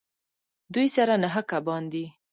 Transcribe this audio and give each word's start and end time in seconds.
دوی 0.73 0.87
سره 0.95 1.13
نهه 1.23 1.41
کبان 1.51 1.83
دي 1.91 2.05